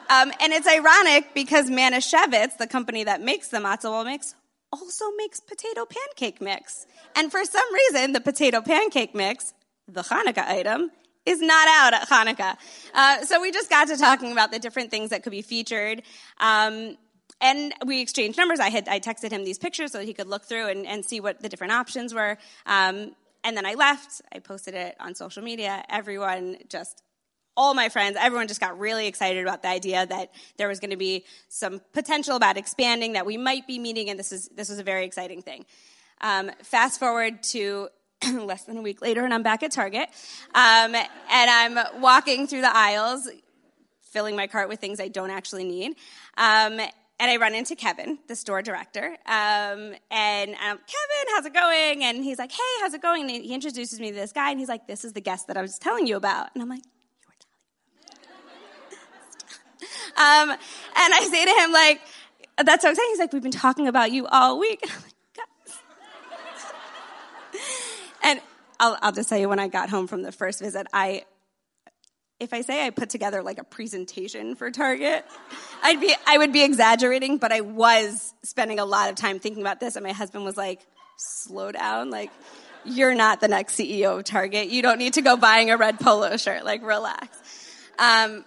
Um, 0.09 0.33
and 0.41 0.53
it's 0.53 0.67
ironic 0.67 1.35
because 1.35 1.71
Manischewitz, 1.71 2.57
the 2.57 2.67
company 2.67 3.05
that 3.05 3.21
makes 3.21 3.49
the 3.49 3.59
matzo 3.59 3.85
ball 3.85 4.05
mix, 4.05 4.35
also 4.73 5.07
makes 5.17 5.41
potato 5.41 5.87
pancake 5.87 6.41
mix. 6.41 6.87
And 7.17 7.31
for 7.31 7.45
some 7.45 7.75
reason, 7.75 8.13
the 8.13 8.21
potato 8.21 8.61
pancake 8.61 9.15
mix, 9.15 9.53
the 9.89 10.03
Hanukkah 10.03 10.47
item, 10.47 10.91
is 11.27 11.41
not 11.41 11.69
out 11.69 11.95
at 11.95 12.09
Hanukkah. 12.09 12.57
Uh, 12.95 13.25
so 13.25 13.41
we 13.41 13.53
just 13.53 13.69
got 13.69 13.89
to 13.89 13.97
talking 13.97 14.33
about 14.33 14.53
the 14.53 14.59
different 14.59 14.91
things 14.91 15.11
that 15.11 15.23
could 15.23 15.33
be 15.33 15.43
featured. 15.43 16.03
Um, 16.39 16.97
and 17.41 17.73
we 17.87 18.01
exchanged 18.01 18.39
numbers. 18.39 18.61
I 18.61 18.69
had 18.69 18.89
I 18.89 19.01
texted 19.01 19.31
him 19.31 19.45
these 19.45 19.59
pictures 19.59 19.93
so 19.93 20.01
he 20.01 20.13
could 20.13 20.29
look 20.29 20.45
through 20.45 20.69
and, 20.69 20.87
and 20.87 21.05
see 21.05 21.21
what 21.21 21.41
the 21.41 21.49
different 21.49 21.73
options 21.73 22.13
were. 22.13 22.39
Um, 22.67 23.15
and 23.45 23.57
then 23.57 23.65
I 23.65 23.75
left. 23.75 24.21
I 24.33 24.39
posted 24.41 24.75
it 24.75 24.97
on 25.01 25.15
social 25.15 25.43
media. 25.43 25.83
Everyone 25.89 26.59
just 26.69 27.03
all 27.61 27.75
my 27.75 27.91
friends, 27.91 28.17
everyone 28.19 28.49
just 28.49 28.59
got 28.59 28.79
really 28.79 29.07
excited 29.07 29.43
about 29.43 29.61
the 29.61 29.69
idea 29.69 30.07
that 30.07 30.33
there 30.57 30.67
was 30.67 30.81
going 30.81 30.93
to 30.93 30.97
be 30.97 31.27
some 31.51 31.79
potential 31.93 32.35
about 32.35 32.57
expanding, 32.57 33.13
that 33.13 33.27
we 33.27 33.37
might 33.37 33.67
be 33.67 33.79
meeting, 33.79 34.09
and 34.09 34.19
this 34.19 34.33
is 34.33 34.49
this 34.57 34.71
was 34.71 34.79
a 34.79 34.83
very 34.83 35.05
exciting 35.05 35.43
thing. 35.43 35.67
Um, 36.23 36.51
fast 36.63 36.99
forward 36.99 37.43
to 37.55 37.91
less 38.33 38.65
than 38.65 38.79
a 38.79 38.81
week 38.81 39.03
later, 39.03 39.27
and 39.27 39.35
I'm 39.35 39.43
back 39.43 39.63
at 39.63 39.73
Target, 39.73 40.09
um, 40.55 40.95
and 40.95 41.07
I'm 41.31 42.01
walking 42.01 42.47
through 42.47 42.63
the 42.63 42.75
aisles, 42.75 43.29
filling 44.11 44.37
my 44.37 44.47
cart 44.47 44.71
with 44.71 44.81
things 44.81 44.99
I 44.99 45.09
don't 45.09 45.31
actually 45.31 45.65
need. 45.65 45.97
Um, 46.39 46.81
and 46.81 47.31
I 47.31 47.37
run 47.37 47.55
into 47.55 47.77
Kevin, 47.77 48.21
the 48.27 48.37
store 48.37 48.63
director, 48.63 49.19
um, 49.27 49.93
and 50.11 50.57
I'm, 50.59 50.79
Kevin, 50.79 51.27
how's 51.35 51.45
it 51.45 51.53
going? 51.53 52.05
And 52.05 52.25
he's 52.25 52.39
like, 52.39 52.53
Hey, 52.53 52.73
how's 52.81 52.95
it 52.95 53.03
going? 53.03 53.31
And 53.31 53.45
he 53.45 53.53
introduces 53.53 54.01
me 54.01 54.13
to 54.13 54.17
this 54.17 54.33
guy, 54.33 54.51
and 54.51 54.59
he's 54.59 54.71
like, 54.71 54.87
This 54.87 55.05
is 55.05 55.13
the 55.13 55.21
guest 55.21 55.49
that 55.49 55.59
I 55.59 55.61
was 55.61 55.79
telling 55.79 56.07
you 56.07 56.17
about. 56.17 56.49
And 56.55 56.63
I'm 56.63 56.71
like, 56.71 56.85
Um, 60.17 60.51
and 60.51 60.59
I 61.15 61.29
say 61.31 61.45
to 61.45 61.63
him, 61.63 61.73
like, 61.73 62.01
that's 62.59 62.85
what 62.85 62.91
I'm 62.91 62.95
saying. 62.95 63.09
He's 63.11 63.19
like, 63.19 63.33
we've 63.33 63.43
been 63.43 63.51
talking 63.51 63.89
about 63.89 64.13
you 64.13 64.27
all 64.27 64.59
week. 64.59 64.85
And, 68.23 68.41
I'll, 68.79 68.99
I'll 69.03 69.13
just 69.13 69.29
tell 69.29 69.39
you, 69.39 69.49
when 69.49 69.59
I 69.59 69.69
got 69.69 69.91
home 69.91 70.07
from 70.07 70.23
the 70.23 70.33
first 70.33 70.61
visit, 70.61 70.87
I, 70.93 71.25
if 72.39 72.53
I 72.55 72.63
say 72.63 72.85
I 72.85 72.91
put 72.91 73.11
together 73.11 73.43
like 73.43 73.59
a 73.59 73.65
presentation 73.65 74.55
for 74.55 74.71
Target, 74.71 75.25
I'd 75.83 76.01
be, 76.01 76.15
I 76.27 76.39
would 76.39 76.53
be 76.53 76.63
exaggerating, 76.63 77.39
but 77.39 77.53
I 77.53 77.61
was 77.61 78.33
spending 78.43 78.79
a 78.79 78.85
lot 78.85 79.11
of 79.11 79.17
time 79.17 79.39
thinking 79.39 79.63
about 79.63 79.81
this. 79.81 79.97
And 79.97 80.05
my 80.05 80.13
husband 80.13 80.45
was 80.45 80.57
like, 80.57 80.81
slow 81.17 81.73
down. 81.73 82.11
Like, 82.11 82.31
you're 82.85 83.15
not 83.15 83.41
the 83.41 83.49
next 83.49 83.79
CEO 83.79 84.19
of 84.19 84.25
Target. 84.25 84.69
You 84.69 84.81
don't 84.81 84.99
need 84.99 85.15
to 85.15 85.23
go 85.23 85.37
buying 85.37 85.71
a 85.71 85.77
red 85.77 86.01
polo 86.01 86.37
shirt. 86.39 86.65
Like, 86.65 86.83
relax. 86.83 87.29
Um, 87.99 88.47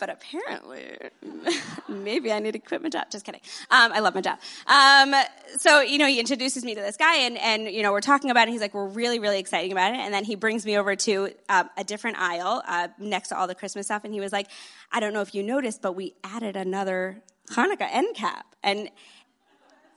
but 0.00 0.08
apparently, 0.08 0.96
maybe 1.88 2.32
I 2.32 2.38
need 2.38 2.52
to 2.52 2.58
quit 2.58 2.82
my 2.82 2.88
job. 2.88 3.04
Just 3.10 3.24
kidding. 3.24 3.42
Um, 3.70 3.92
I 3.92 4.00
love 4.00 4.14
my 4.14 4.22
job. 4.22 4.38
Um, 4.66 5.14
so, 5.58 5.80
you 5.82 5.98
know, 5.98 6.06
he 6.06 6.18
introduces 6.18 6.64
me 6.64 6.74
to 6.74 6.80
this 6.80 6.96
guy, 6.96 7.18
and, 7.18 7.38
and, 7.38 7.68
you 7.68 7.82
know, 7.82 7.92
we're 7.92 8.00
talking 8.00 8.30
about 8.30 8.48
it. 8.48 8.52
He's 8.52 8.62
like, 8.62 8.74
we're 8.74 8.88
really, 8.88 9.18
really 9.18 9.38
excited 9.38 9.70
about 9.70 9.92
it. 9.92 9.98
And 9.98 10.12
then 10.12 10.24
he 10.24 10.34
brings 10.34 10.64
me 10.64 10.78
over 10.78 10.96
to 10.96 11.30
uh, 11.48 11.64
a 11.76 11.84
different 11.84 12.18
aisle 12.18 12.62
uh, 12.66 12.88
next 12.98 13.28
to 13.28 13.38
all 13.38 13.46
the 13.46 13.54
Christmas 13.54 13.86
stuff, 13.86 14.04
and 14.04 14.14
he 14.14 14.20
was 14.20 14.32
like, 14.32 14.48
I 14.90 14.98
don't 14.98 15.12
know 15.12 15.20
if 15.20 15.34
you 15.34 15.42
noticed, 15.42 15.82
but 15.82 15.92
we 15.92 16.14
added 16.24 16.56
another 16.56 17.22
Hanukkah 17.50 17.88
end 17.92 18.16
cap. 18.16 18.46
And 18.62 18.90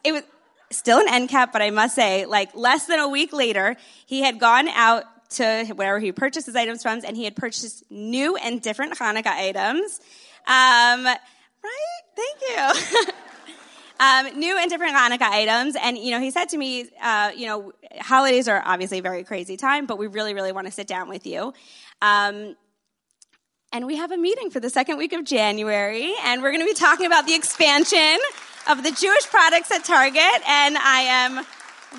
it 0.03 0.11
was 0.11 0.23
still 0.69 0.99
an 0.99 1.07
end 1.07 1.29
cap, 1.29 1.53
but 1.53 1.61
I 1.61 1.69
must 1.69 1.95
say, 1.95 2.25
like, 2.25 2.53
less 2.55 2.87
than 2.87 2.99
a 2.99 3.07
week 3.07 3.31
later, 3.31 3.77
he 4.05 4.21
had 4.21 4.39
gone 4.39 4.67
out 4.67 5.05
to 5.33 5.65
wherever 5.75 5.99
he 5.99 6.11
purchased 6.11 6.45
his 6.45 6.55
items 6.55 6.81
from, 6.81 7.01
and 7.05 7.15
he 7.15 7.23
had 7.23 7.35
purchased 7.35 7.83
new 7.89 8.35
and 8.35 8.61
different 8.61 8.97
Hanukkah 8.97 9.27
items. 9.27 9.99
Um, 10.45 11.05
right? 11.05 12.01
Thank 12.15 12.39
you. 12.49 13.13
um, 13.99 14.39
new 14.39 14.57
and 14.57 14.69
different 14.69 14.95
Hanukkah 14.95 15.29
items. 15.29 15.75
And, 15.81 15.97
you 15.97 16.11
know, 16.11 16.19
he 16.19 16.31
said 16.31 16.49
to 16.49 16.57
me, 16.57 16.89
uh, 17.01 17.31
you 17.35 17.47
know, 17.47 17.71
holidays 17.99 18.47
are 18.47 18.61
obviously 18.65 18.99
a 18.99 19.01
very 19.01 19.23
crazy 19.23 19.57
time, 19.57 19.85
but 19.85 19.97
we 19.97 20.07
really, 20.07 20.33
really 20.33 20.51
want 20.51 20.67
to 20.67 20.71
sit 20.73 20.87
down 20.87 21.09
with 21.09 21.25
you. 21.25 21.53
Um, 22.01 22.55
and 23.71 23.87
we 23.87 23.95
have 23.95 24.11
a 24.11 24.17
meeting 24.17 24.51
for 24.51 24.59
the 24.59 24.69
second 24.69 24.97
week 24.97 25.13
of 25.13 25.23
January, 25.23 26.13
and 26.25 26.43
we're 26.43 26.51
going 26.51 26.61
to 26.61 26.67
be 26.67 26.75
talking 26.75 27.07
about 27.07 27.25
the 27.25 27.33
expansion 27.33 28.19
of 28.69 28.83
the 28.83 28.91
Jewish 28.91 29.25
products 29.31 29.71
at 29.71 29.83
Target. 29.83 30.41
And 30.47 30.77
I 30.77 30.99
am 31.01 31.45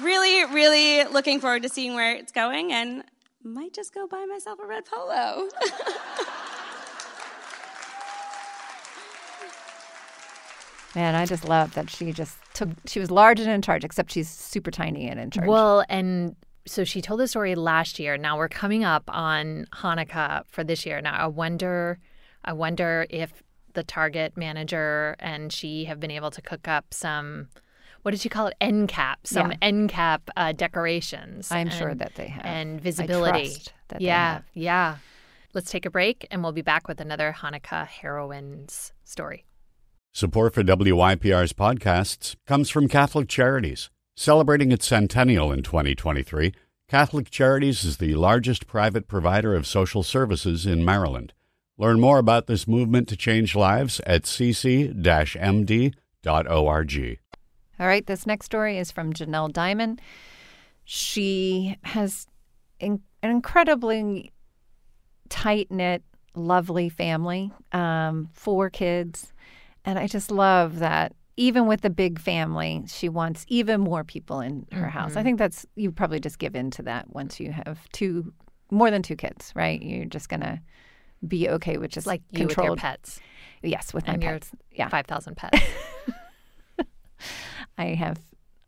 really, 0.05 0.45
really 0.55 1.05
looking 1.05 1.41
forward 1.41 1.65
to 1.65 1.69
seeing 1.69 1.95
where 1.95 2.15
it's 2.15 2.31
going, 2.31 2.73
and 2.73 3.03
might 3.45 3.73
just 3.73 3.93
go 3.93 4.07
buy 4.07 4.25
myself 4.25 4.59
a 4.59 4.67
red 4.67 4.85
polo. 4.87 5.49
Man, 10.95 11.15
I 11.17 11.27
just 11.27 11.45
love 11.45 11.75
that 11.75 11.91
she 11.91 12.13
just 12.13 12.39
took. 12.55 12.69
She 12.87 13.01
was 13.01 13.11
large 13.11 13.41
and 13.41 13.51
in 13.51 13.63
charge, 13.63 13.85
except 13.85 14.13
she's 14.13 14.29
super 14.29 14.71
tiny 14.71 15.09
and 15.09 15.19
in 15.19 15.31
charge. 15.31 15.49
Well, 15.49 15.85
and 15.89 16.37
so 16.67 16.85
she 16.85 17.03
told 17.03 17.21
the 17.21 17.29
story 17.29 17.55
last 17.57 17.99
year. 17.99 18.17
Now 18.17 18.39
we're 18.39 18.49
coming 18.49 18.85
up 18.85 19.03
on 19.09 19.67
Hanukkah 19.73 20.45
for 20.47 20.63
this 20.63 20.87
year. 20.87 21.01
Now 21.01 21.17
I 21.17 21.27
wonder, 21.27 21.99
I 22.45 22.53
wonder 22.53 23.07
if 23.11 23.43
the 23.75 23.83
Target 23.83 24.37
manager 24.37 25.17
and 25.19 25.53
she 25.53 25.85
have 25.87 25.99
been 25.99 26.13
able 26.13 26.31
to 26.31 26.41
cook 26.41 26.69
up 26.69 26.95
some. 26.95 27.49
What 28.05 28.11
did 28.11 28.21
she 28.21 28.29
call 28.29 28.49
it? 28.49 28.55
End 28.61 28.89
cap, 28.89 29.21
some 29.27 29.51
Yeah. 29.51 29.57
end 29.63 29.89
cap 29.89 30.29
uh, 30.37 30.53
decorations. 30.53 31.51
I'm 31.51 31.71
sure 31.71 31.95
that 31.95 32.15
they 32.17 32.27
have. 32.29 32.45
and 32.45 32.77
I 32.79 32.83
visibility. 32.83 33.45
trust 33.47 33.73
that 33.89 33.99
they 34.01 34.05
yeah, 34.05 34.33
have. 34.35 34.45
yeah. 34.53 34.97
Let's 35.55 35.71
take 35.71 35.87
a 35.87 35.91
break, 35.91 36.27
and 36.31 36.43
we'll 36.43 36.53
be 36.53 36.61
back 36.61 36.87
with 36.87 37.01
another 37.01 37.35
Hanukkah 37.39 37.87
heroines 37.87 38.93
story. 39.05 39.47
Support 40.13 40.53
for 40.55 40.63
WYPR's 40.63 41.55
podcasts 41.55 42.37
comes 42.47 42.69
from 42.69 42.89
Catholic 42.89 43.27
Charities. 43.27 43.89
Celebrating 44.17 44.71
its 44.71 44.87
centennial 44.87 45.51
in 45.51 45.63
2023, 45.63 46.53
Catholic 46.89 47.31
Charities 47.31 47.85
is 47.85 47.97
the 47.97 48.15
largest 48.17 48.67
private 48.67 49.09
provider 49.09 49.55
of 49.55 49.67
social 49.67 50.03
services 50.03 50.67
in 50.67 50.85
Maryland. 50.85 51.33
Learn 51.79 52.01
more 52.01 52.19
about 52.19 52.49
this 52.49 52.69
movement 52.69 53.09
to 53.09 53.17
change 53.17 53.57
lives 53.57 53.99
at 54.07 54.25
cc-md.org. 54.25 55.95
All 57.85 57.89
right, 57.91 58.07
this 58.07 58.27
next 58.27 58.47
story 58.47 58.79
is 58.79 58.91
from 58.91 59.13
Janelle 59.13 59.53
Diamond. 59.53 60.01
She 60.87 61.77
has 61.83 62.27
in, 62.81 63.03
an 63.23 63.31
incredibly 63.31 64.33
tight 65.29 65.71
knit, 65.71 66.03
lovely 66.35 66.89
family, 66.89 67.53
um, 67.73 68.31
four 68.33 68.71
kids. 68.71 69.35
And 69.85 69.99
I 69.99 70.07
just 70.07 70.31
love 70.31 70.79
that 70.79 71.13
even 71.37 71.67
with 71.67 71.83
the 71.83 71.91
big 71.91 72.19
family, 72.19 72.85
she 72.89 73.11
wants 73.11 73.45
even 73.49 73.83
more 73.83 74.03
people 74.03 74.41
in 74.41 74.67
her 74.73 74.89
house. 74.89 75.15
I 75.17 75.23
think 75.23 75.39
that's, 75.39 75.67
you 75.77 75.93
probably 75.93 76.21
just 76.21 76.39
give 76.39 76.57
in 76.57 76.71
to 76.71 76.83
that 76.85 77.13
once 77.13 77.39
you 77.39 77.53
have 77.53 77.87
two, 77.93 78.33
more 78.71 78.91
than 78.91 79.03
two 79.03 79.17
kids, 79.17 79.53
right? 79.55 79.83
You're 79.83 80.07
just 80.07 80.31
going 80.31 80.41
to 80.41 80.59
be 81.29 81.51
okay 81.51 81.77
with 81.77 81.91
just 81.91 82.07
Like 82.07 82.23
you 82.31 82.47
with 82.47 82.57
your 82.57 82.77
pets, 82.77 83.21
Yes, 83.63 83.93
with 83.93 84.07
my 84.07 84.15
and 84.15 84.23
your 84.23 84.33
pets. 84.33 84.53
Yeah. 84.73 84.89
five 84.89 85.05
thousand 85.05 85.37
pets. 85.37 85.59
I 87.77 87.87
have 87.95 88.21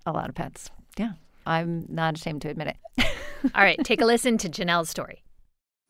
a 0.04 0.12
lot 0.12 0.28
of 0.28 0.34
pets. 0.34 0.70
Yeah. 0.96 1.12
I'm 1.46 1.86
not 1.88 2.16
ashamed 2.16 2.42
to 2.42 2.48
admit 2.48 2.76
it. 2.98 3.06
All 3.54 3.62
right, 3.62 3.78
take 3.84 4.00
a 4.00 4.04
listen 4.04 4.38
to 4.38 4.48
Janelle's 4.48 4.90
story. 4.90 5.22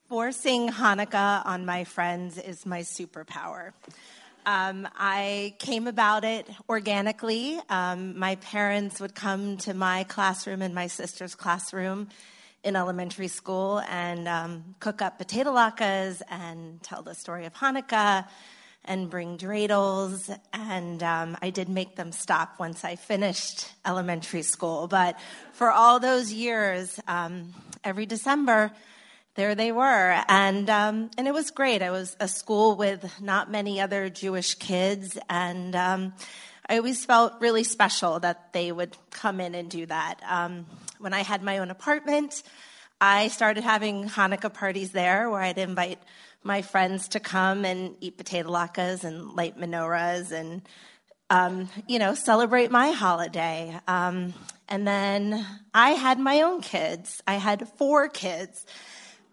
Forcing 0.08 0.68
Hanukkah 0.68 1.44
on 1.44 1.66
my 1.66 1.84
friends 1.84 2.38
is 2.38 2.66
my 2.66 2.80
superpower. 2.80 3.72
Um, 4.44 4.86
I 4.96 5.56
came 5.58 5.88
about 5.88 6.22
it 6.22 6.48
organically. 6.68 7.58
Um, 7.68 8.16
my 8.16 8.36
parents 8.36 9.00
would 9.00 9.14
come 9.14 9.56
to 9.58 9.74
my 9.74 10.04
classroom 10.04 10.62
and 10.62 10.74
my 10.74 10.86
sister's 10.86 11.34
classroom 11.34 12.08
in 12.62 12.76
elementary 12.76 13.28
school 13.28 13.80
and 13.88 14.28
um, 14.28 14.76
cook 14.78 15.02
up 15.02 15.18
potato 15.18 15.52
latkes 15.52 16.22
and 16.28 16.80
tell 16.82 17.02
the 17.02 17.14
story 17.14 17.46
of 17.46 17.54
Hanukkah 17.54 18.26
and 18.86 19.10
bring 19.10 19.38
dreidels. 19.38 20.36
And 20.52 21.02
um, 21.02 21.36
I 21.42 21.50
did 21.50 21.68
make 21.68 21.96
them 21.96 22.12
stop 22.12 22.58
once 22.58 22.84
I 22.84 22.96
finished 22.96 23.70
elementary 23.84 24.42
school. 24.42 24.88
But 24.88 25.18
for 25.52 25.70
all 25.70 26.00
those 26.00 26.32
years, 26.32 27.00
um, 27.06 27.54
every 27.84 28.06
December, 28.06 28.72
there 29.36 29.54
they 29.54 29.70
were, 29.70 30.22
and 30.28 30.68
um, 30.70 31.10
and 31.18 31.28
it 31.28 31.34
was 31.34 31.50
great. 31.50 31.82
I 31.82 31.90
was 31.90 32.16
a 32.18 32.26
school 32.26 32.74
with 32.74 33.20
not 33.20 33.50
many 33.50 33.82
other 33.82 34.08
Jewish 34.08 34.54
kids, 34.54 35.18
and 35.28 35.76
um, 35.76 36.14
I 36.68 36.78
always 36.78 37.04
felt 37.04 37.34
really 37.40 37.62
special 37.62 38.18
that 38.20 38.54
they 38.54 38.72
would 38.72 38.96
come 39.10 39.40
in 39.40 39.54
and 39.54 39.70
do 39.70 39.84
that. 39.86 40.20
Um, 40.26 40.64
when 40.98 41.12
I 41.12 41.22
had 41.22 41.42
my 41.42 41.58
own 41.58 41.70
apartment, 41.70 42.42
I 43.00 43.28
started 43.28 43.64
having 43.64 44.08
Hanukkah 44.08 44.52
parties 44.52 44.92
there, 44.92 45.28
where 45.28 45.40
I'd 45.40 45.58
invite 45.58 45.98
my 46.42 46.62
friends 46.62 47.08
to 47.08 47.20
come 47.20 47.64
and 47.64 47.96
eat 48.00 48.16
potato 48.16 48.50
latkes 48.50 49.04
and 49.04 49.34
light 49.34 49.58
menorahs 49.58 50.32
and 50.32 50.62
um, 51.28 51.68
you 51.88 51.98
know, 51.98 52.14
celebrate 52.14 52.70
my 52.70 52.92
holiday. 52.92 53.78
Um, 53.88 54.32
and 54.68 54.86
then 54.86 55.44
I 55.74 55.90
had 55.90 56.18
my 56.18 56.42
own 56.42 56.60
kids. 56.60 57.22
I 57.26 57.34
had 57.34 57.68
four 57.76 58.08
kids. 58.08 58.64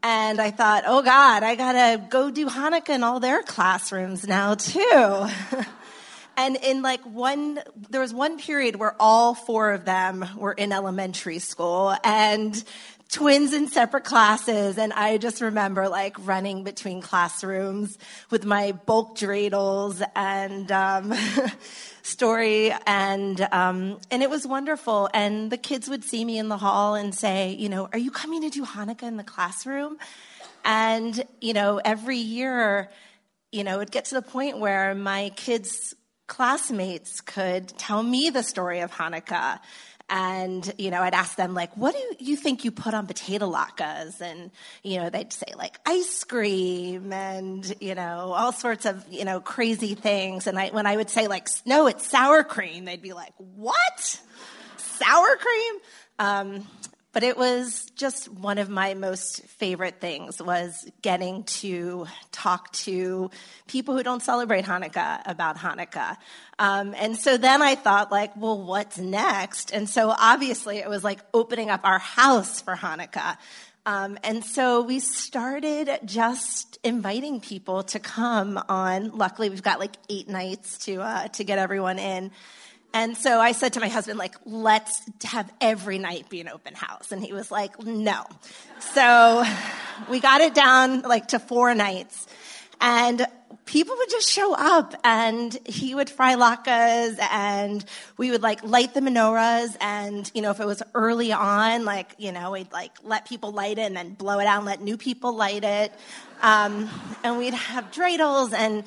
And 0.01 0.41
I 0.41 0.51
thought, 0.51 0.83
oh 0.85 1.01
God, 1.01 1.43
I 1.43 1.55
gotta 1.55 2.01
go 2.09 2.29
do 2.29 2.47
Hanukkah 2.47 2.89
in 2.89 3.03
all 3.03 3.19
their 3.19 3.41
classrooms 3.41 4.27
now 4.27 4.55
too. 4.55 5.27
and 6.37 6.57
in 6.57 6.81
like 6.81 7.01
one, 7.03 7.59
there 7.89 8.01
was 8.01 8.13
one 8.13 8.37
period 8.37 8.75
where 8.75 8.95
all 8.99 9.33
four 9.33 9.71
of 9.71 9.85
them 9.85 10.25
were 10.35 10.51
in 10.51 10.73
elementary 10.73 11.39
school 11.39 11.95
and 12.03 12.61
twins 13.13 13.53
in 13.53 13.67
separate 13.67 14.03
classes. 14.03 14.77
And 14.77 14.91
I 14.91 15.17
just 15.17 15.39
remember 15.39 15.87
like 15.87 16.15
running 16.25 16.63
between 16.63 17.01
classrooms 17.01 17.97
with 18.31 18.43
my 18.43 18.71
bulk 18.71 19.15
dreidels 19.15 20.03
and, 20.15 20.71
um, 20.71 21.13
story 22.03 22.73
and 22.85 23.39
um, 23.53 23.97
and 24.11 24.21
it 24.21 24.29
was 24.29 24.45
wonderful 24.45 25.09
and 25.13 25.49
the 25.49 25.57
kids 25.57 25.87
would 25.87 26.03
see 26.03 26.23
me 26.25 26.37
in 26.37 26.49
the 26.49 26.57
hall 26.57 26.95
and 26.95 27.15
say 27.15 27.53
you 27.53 27.69
know 27.69 27.87
are 27.93 27.97
you 27.97 28.11
coming 28.11 28.41
to 28.41 28.49
do 28.49 28.65
hanukkah 28.65 29.03
in 29.03 29.15
the 29.15 29.23
classroom 29.23 29.97
and 30.65 31.23
you 31.39 31.53
know 31.53 31.79
every 31.83 32.17
year 32.17 32.89
you 33.53 33.63
know 33.63 33.77
it'd 33.77 33.91
get 33.91 34.03
to 34.05 34.15
the 34.15 34.21
point 34.21 34.59
where 34.59 34.93
my 34.93 35.31
kids 35.37 35.95
classmates 36.27 37.21
could 37.21 37.69
tell 37.77 38.03
me 38.03 38.29
the 38.29 38.43
story 38.43 38.81
of 38.81 38.91
hanukkah 38.91 39.59
and 40.09 40.73
you 40.77 40.91
know 40.91 41.01
i'd 41.01 41.13
ask 41.13 41.37
them 41.37 41.53
like 41.53 41.75
what 41.77 41.95
do 41.95 42.25
you 42.25 42.35
think 42.35 42.65
you 42.65 42.71
put 42.71 42.93
on 42.93 43.07
potato 43.07 43.49
latkes? 43.51 44.21
And 44.21 44.51
you 44.83 44.99
know 44.99 45.09
they'd 45.09 45.33
say 45.33 45.53
like 45.57 45.79
ice 45.85 46.23
cream 46.23 47.11
and 47.13 47.75
you 47.79 47.95
know 47.95 48.33
all 48.33 48.51
sorts 48.51 48.85
of 48.85 49.05
you 49.11 49.25
know 49.25 49.39
crazy 49.39 49.95
things. 49.95 50.47
And 50.47 50.57
i 50.59 50.69
when 50.69 50.85
i 50.85 50.95
would 50.95 51.09
say 51.09 51.27
like 51.27 51.47
no 51.65 51.87
it's 51.87 52.07
sour 52.07 52.43
cream 52.43 52.85
they'd 52.85 53.01
be 53.01 53.13
like 53.13 53.33
what? 53.37 54.21
Sour 54.77 55.35
cream? 55.37 55.75
Um, 56.19 56.67
but 57.13 57.21
it 57.21 57.37
was 57.37 57.85
just 57.95 58.27
one 58.27 58.57
of 58.57 58.69
my 58.69 58.95
most 58.95 59.43
favorite 59.43 60.01
things 60.01 60.41
was 60.41 60.89
getting 61.01 61.43
to 61.43 62.07
talk 62.31 62.71
to 62.73 63.29
people 63.67 63.95
who 63.95 64.03
don't 64.03 64.23
celebrate 64.23 64.65
hanukkah 64.65 65.21
about 65.25 65.57
hanukkah. 65.57 66.17
Um, 66.59 66.93
and 66.97 67.15
so 67.15 67.37
then 67.37 67.61
i 67.61 67.75
thought 67.75 68.11
like 68.11 68.35
well 68.35 68.61
what's 68.61 68.97
next? 68.97 69.71
And 69.71 69.87
so 69.87 70.13
obviously 70.17 70.77
it 70.77 70.89
was 70.89 71.03
like 71.03 71.19
opening 71.33 71.69
up 71.69 71.81
our 71.83 71.99
house 71.99 72.61
for 72.61 72.75
hanukkah. 72.75 73.37
Um, 73.85 74.17
and 74.23 74.45
so 74.45 74.81
we 74.81 74.99
started 74.99 75.99
just 76.05 76.79
inviting 76.83 77.41
people 77.41 77.83
to 77.83 77.99
come 77.99 78.57
on. 78.69 79.11
Luckily 79.11 79.49
we've 79.49 79.61
got 79.61 79.79
like 79.79 79.95
eight 80.09 80.29
nights 80.29 80.79
to 80.85 81.01
uh, 81.01 81.27
to 81.29 81.43
get 81.43 81.59
everyone 81.59 81.99
in 81.99 82.31
and 82.93 83.17
so 83.17 83.39
I 83.39 83.53
said 83.53 83.73
to 83.73 83.79
my 83.79 83.87
husband, 83.87 84.19
like, 84.19 84.35
let's 84.45 85.01
have 85.23 85.51
every 85.59 85.97
night 85.97 86.29
be 86.29 86.41
an 86.41 86.47
open 86.47 86.75
house. 86.75 87.11
And 87.11 87.23
he 87.23 87.33
was 87.33 87.49
like, 87.49 87.81
no. 87.83 88.23
So 88.93 89.43
we 90.09 90.19
got 90.19 90.41
it 90.41 90.53
down 90.53 91.01
like 91.01 91.29
to 91.29 91.39
four 91.39 91.73
nights. 91.73 92.27
And 92.79 93.25
people 93.65 93.95
would 93.97 94.09
just 94.09 94.29
show 94.29 94.53
up 94.53 94.93
and 95.03 95.57
he 95.65 95.95
would 95.95 96.09
fry 96.09 96.35
latkes 96.35 97.17
and 97.31 97.83
we 98.17 98.29
would 98.29 98.43
like 98.43 98.63
light 98.63 98.93
the 98.93 98.99
menorahs. 98.99 99.75
And, 99.81 100.29
you 100.35 100.43
know, 100.43 100.51
if 100.51 100.59
it 100.59 100.65
was 100.67 100.83
early 100.93 101.31
on, 101.31 101.85
like, 101.85 102.13
you 102.19 102.31
know, 102.31 102.51
we'd 102.51 102.71
like 102.71 102.91
let 103.03 103.27
people 103.27 103.51
light 103.51 103.79
it 103.79 103.83
and 103.83 103.97
then 103.97 104.13
blow 104.13 104.39
it 104.39 104.45
out 104.45 104.57
and 104.57 104.65
let 104.67 104.81
new 104.81 104.97
people 104.97 105.35
light 105.35 105.63
it. 105.63 105.91
Um, 106.43 106.89
and 107.23 107.37
we'd 107.39 107.53
have 107.53 107.89
dreidels 107.91 108.53
and 108.53 108.83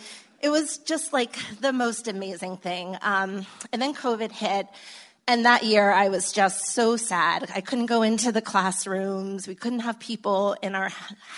it 0.47 0.51
was 0.51 0.79
just 0.79 1.13
like 1.13 1.37
the 1.61 1.73
most 1.73 2.07
amazing 2.07 2.57
thing. 2.57 2.97
Um, 3.03 3.45
and 3.73 3.83
then 3.83 3.95
COVID 3.95 4.31
hit. 4.31 4.69
And 5.27 5.45
that 5.45 5.65
year 5.65 5.91
I 5.91 6.09
was 6.09 6.31
just 6.31 6.67
so 6.67 6.97
sad. 6.97 7.51
I 7.53 7.61
couldn't 7.61 7.87
go 7.87 8.03
into 8.03 8.31
the 8.31 8.41
classrooms. 8.41 9.49
We 9.49 9.57
couldn't 9.57 9.81
have 9.81 9.99
people 9.99 10.57
in 10.63 10.77
our 10.77 10.89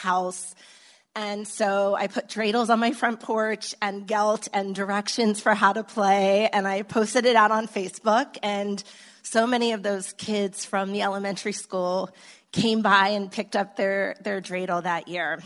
house. 0.02 0.54
And 1.16 1.48
so 1.48 1.94
I 1.94 2.08
put 2.08 2.28
dreidels 2.28 2.68
on 2.68 2.80
my 2.80 2.92
front 2.92 3.20
porch 3.20 3.74
and 3.80 4.06
gelt 4.06 4.46
and 4.52 4.74
directions 4.74 5.40
for 5.40 5.54
how 5.54 5.72
to 5.72 5.84
play, 5.84 6.50
and 6.52 6.68
I 6.68 6.82
posted 6.82 7.24
it 7.24 7.34
out 7.34 7.50
on 7.50 7.66
Facebook. 7.66 8.36
And 8.42 8.84
so 9.22 9.46
many 9.46 9.72
of 9.72 9.82
those 9.82 10.12
kids 10.12 10.66
from 10.66 10.92
the 10.92 11.00
elementary 11.00 11.52
school 11.52 12.10
came 12.52 12.82
by 12.82 13.08
and 13.08 13.32
picked 13.32 13.56
up 13.56 13.74
their, 13.76 14.16
their 14.20 14.42
dreidel 14.42 14.82
that 14.82 15.08
year. 15.08 15.40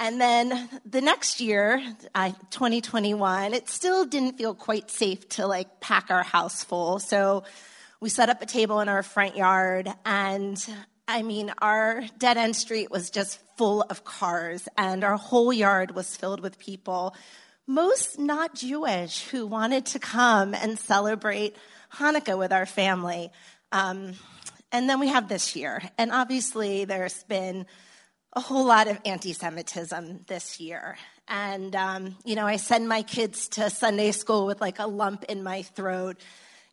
And 0.00 0.18
then 0.18 0.68
the 0.86 1.02
next 1.02 1.40
year, 1.40 1.80
uh, 2.14 2.30
2021, 2.50 3.52
it 3.52 3.68
still 3.68 4.06
didn't 4.06 4.38
feel 4.38 4.54
quite 4.54 4.90
safe 4.90 5.28
to 5.30 5.46
like 5.46 5.80
pack 5.80 6.06
our 6.10 6.22
house 6.22 6.64
full. 6.64 6.98
So 6.98 7.44
we 8.00 8.08
set 8.08 8.30
up 8.30 8.40
a 8.40 8.46
table 8.46 8.80
in 8.80 8.88
our 8.88 9.02
front 9.02 9.36
yard 9.36 9.92
and 10.06 10.56
I 11.06 11.22
mean, 11.22 11.52
our 11.58 12.04
dead 12.18 12.36
end 12.36 12.54
street 12.54 12.90
was 12.90 13.10
just 13.10 13.40
full 13.56 13.82
of 13.82 14.04
cars, 14.04 14.68
and 14.78 15.02
our 15.02 15.16
whole 15.16 15.52
yard 15.52 15.90
was 15.90 16.16
filled 16.16 16.38
with 16.38 16.56
people, 16.56 17.16
most 17.66 18.16
not 18.16 18.54
Jewish, 18.54 19.24
who 19.24 19.44
wanted 19.44 19.86
to 19.86 19.98
come 19.98 20.54
and 20.54 20.78
celebrate 20.78 21.56
Hanukkah 21.94 22.38
with 22.38 22.52
our 22.52 22.64
family. 22.64 23.32
Um, 23.72 24.12
and 24.70 24.88
then 24.88 25.00
we 25.00 25.08
have 25.08 25.28
this 25.28 25.56
year, 25.56 25.82
and 25.98 26.12
obviously 26.12 26.84
there's 26.84 27.24
been 27.24 27.66
a 28.32 28.40
whole 28.40 28.64
lot 28.64 28.88
of 28.88 28.98
anti 29.04 29.32
Semitism 29.32 30.24
this 30.26 30.60
year. 30.60 30.96
And, 31.28 31.74
um, 31.76 32.16
you 32.24 32.34
know, 32.34 32.46
I 32.46 32.56
send 32.56 32.88
my 32.88 33.02
kids 33.02 33.48
to 33.50 33.70
Sunday 33.70 34.12
school 34.12 34.46
with 34.46 34.60
like 34.60 34.78
a 34.78 34.86
lump 34.86 35.24
in 35.24 35.42
my 35.42 35.62
throat 35.62 36.16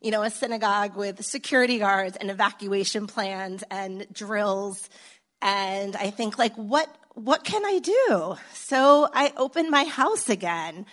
you 0.00 0.10
know, 0.10 0.22
a 0.22 0.30
synagogue 0.30 0.96
with 0.96 1.24
security 1.24 1.78
guards 1.78 2.16
and 2.16 2.30
evacuation 2.30 3.06
plans 3.06 3.64
and 3.70 4.06
drills. 4.12 4.88
And 5.42 5.96
I 5.96 6.10
think, 6.10 6.38
like, 6.38 6.54
what, 6.54 6.88
what 7.14 7.44
can 7.44 7.64
I 7.64 7.78
do? 7.78 8.36
So 8.52 9.08
I 9.12 9.32
opened 9.36 9.70
my 9.70 9.84
house 9.84 10.28
again. 10.28 10.86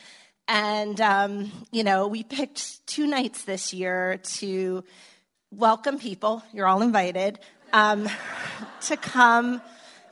And, 0.47 0.99
um, 1.01 1.51
you 1.71 1.83
know, 1.83 2.07
we 2.07 2.23
picked 2.23 2.85
two 2.87 3.07
nights 3.07 3.43
this 3.43 3.73
year 3.73 4.19
to 4.37 4.83
welcome 5.51 5.99
people, 5.99 6.43
you're 6.53 6.67
all 6.67 6.81
invited, 6.81 7.39
um, 7.73 8.07
to 8.81 8.97
come 8.97 9.61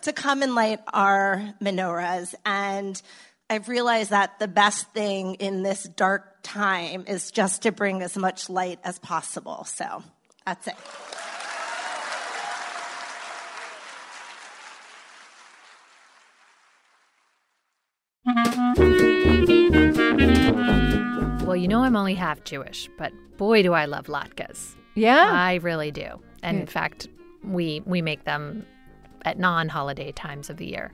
to 0.03 0.13
come 0.13 0.41
and 0.41 0.55
light 0.55 0.79
our 0.93 1.53
menorahs. 1.62 2.33
And 2.45 3.01
I've 3.50 3.67
realized 3.67 4.12
that 4.12 4.39
the 4.39 4.48
best 4.48 4.89
thing 4.91 5.36
in 5.36 5.63
this 5.63 5.83
dark 5.83 6.38
time 6.43 7.05
is 7.07 7.31
just 7.31 7.63
to 7.63 7.72
bring 7.72 8.01
as 8.01 8.17
much 8.17 8.50
light 8.50 8.79
as 8.83 9.00
possible. 9.00 9.63
So 9.65 10.03
that's 10.45 10.67
it. 10.67 10.75
Well, 21.45 21.55
you 21.55 21.67
know 21.67 21.83
I'm 21.83 21.95
only 21.95 22.15
half 22.15 22.43
Jewish, 22.43 22.89
but 22.98 23.12
boy 23.38 23.62
do 23.63 23.74
I 23.74 23.86
love 23.86 24.07
latkes. 24.07 24.75
Yeah. 24.95 25.29
I 25.31 25.55
really 25.55 25.91
do. 25.91 26.22
And 26.41 26.62
in 26.62 26.67
fact, 26.67 27.07
we 27.43 27.81
we 27.86 28.01
make 28.01 28.24
them 28.24 28.65
at 29.25 29.39
non-holiday 29.39 30.12
times 30.13 30.50
of 30.50 30.58
the 30.58 30.65
year. 30.65 30.92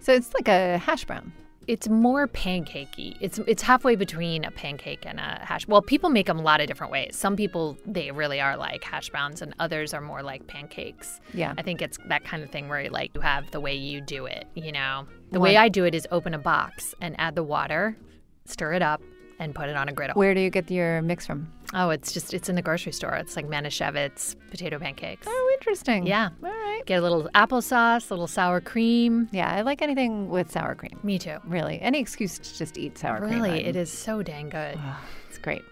So 0.00 0.12
it's 0.12 0.32
like 0.34 0.48
a 0.48 0.78
hash 0.78 1.04
brown. 1.04 1.32
It's 1.66 1.88
more 1.88 2.26
pancakey. 2.26 3.16
It's 3.20 3.38
it's 3.46 3.62
halfway 3.62 3.94
between 3.94 4.44
a 4.44 4.50
pancake 4.50 5.04
and 5.06 5.20
a 5.20 5.38
hash. 5.44 5.68
Well, 5.68 5.82
people 5.82 6.10
make 6.10 6.26
them 6.26 6.38
a 6.38 6.42
lot 6.42 6.60
of 6.60 6.66
different 6.66 6.90
ways. 6.90 7.14
Some 7.14 7.36
people 7.36 7.76
they 7.86 8.10
really 8.10 8.40
are 8.40 8.56
like 8.56 8.82
hash 8.82 9.08
browns, 9.10 9.40
and 9.40 9.54
others 9.60 9.94
are 9.94 10.00
more 10.00 10.22
like 10.22 10.46
pancakes. 10.48 11.20
Yeah. 11.32 11.54
I 11.58 11.62
think 11.62 11.80
it's 11.80 11.98
that 12.08 12.24
kind 12.24 12.42
of 12.42 12.50
thing 12.50 12.68
where 12.68 12.88
like 12.90 13.14
you 13.14 13.20
have 13.20 13.48
the 13.52 13.60
way 13.60 13.74
you 13.74 14.00
do 14.00 14.26
it. 14.26 14.46
You 14.54 14.72
know, 14.72 15.06
the 15.30 15.38
What- 15.38 15.44
way 15.50 15.56
I 15.58 15.68
do 15.68 15.84
it 15.84 15.94
is 15.94 16.08
open 16.10 16.34
a 16.34 16.38
box 16.38 16.94
and 17.00 17.14
add 17.20 17.36
the 17.36 17.44
water, 17.44 17.96
stir 18.46 18.72
it 18.72 18.82
up, 18.82 19.00
and 19.38 19.54
put 19.54 19.68
it 19.68 19.76
on 19.76 19.88
a 19.88 19.92
griddle. 19.92 20.14
Where 20.14 20.34
do 20.34 20.40
you 20.40 20.50
get 20.50 20.68
your 20.70 21.02
mix 21.02 21.24
from? 21.26 21.52
Oh, 21.72 21.90
it's 21.90 22.12
just 22.12 22.34
it's 22.34 22.48
in 22.48 22.56
the 22.56 22.62
grocery 22.62 22.92
store. 22.92 23.14
It's 23.14 23.36
like 23.36 23.46
Manischewitz 23.46 24.34
potato 24.50 24.78
pancakes. 24.78 25.26
Oh, 25.28 25.50
interesting. 25.58 26.06
Yeah. 26.06 26.30
All 26.42 26.50
right. 26.50 26.82
Get 26.86 26.98
a 26.98 27.02
little 27.02 27.28
applesauce, 27.34 28.10
a 28.10 28.14
little 28.14 28.26
sour 28.26 28.60
cream. 28.60 29.28
Yeah, 29.32 29.52
I 29.52 29.60
like 29.62 29.80
anything 29.82 30.28
with 30.30 30.50
sour 30.50 30.74
cream. 30.74 30.98
Me 31.02 31.18
too. 31.18 31.36
Really, 31.44 31.80
any 31.80 32.00
excuse 32.00 32.38
to 32.38 32.58
just 32.58 32.76
eat 32.78 32.98
sour 32.98 33.18
cream. 33.18 33.30
Really, 33.42 33.64
it 33.64 33.76
is 33.76 33.90
so 33.90 34.22
dang 34.22 34.48
good. 34.48 34.78
It's 35.28 35.38
great. 35.38 35.62